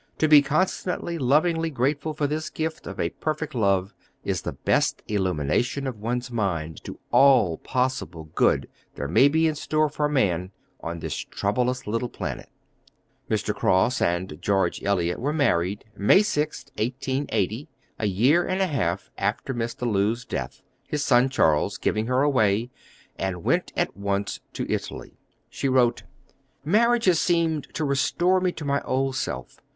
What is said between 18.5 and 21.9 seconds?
a half after Mr. Lewes' death, his son Charles